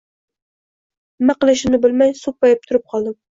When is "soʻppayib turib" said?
2.23-2.89